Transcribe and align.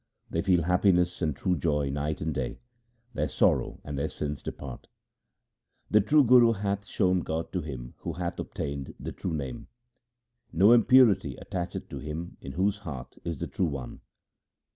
They 0.31 0.41
feel 0.41 0.63
happiness 0.63 1.21
and 1.21 1.35
true 1.35 1.55
joy 1.55 1.91
night 1.91 2.21
and 2.21 2.33
day; 2.33 2.57
their 3.13 3.29
sorrow 3.29 3.79
and 3.83 3.99
their 3.99 4.09
sins 4.09 4.41
depart. 4.41 4.87
The 5.91 6.01
true 6.01 6.23
Guru 6.23 6.53
hath 6.53 6.87
shown 6.87 7.19
God 7.19 7.53
to 7.53 7.61
him 7.61 7.93
who 7.97 8.13
hath 8.13 8.39
obtained 8.39 8.95
the 8.99 9.11
true 9.11 9.35
Name; 9.35 9.67
no 10.51 10.71
impurity 10.71 11.35
attacheth 11.39 11.87
to 11.89 11.99
him 11.99 12.35
in 12.41 12.53
whose 12.53 12.79
heart 12.79 13.19
is 13.23 13.37
the 13.37 13.45
True 13.47 13.67
One. 13.67 14.01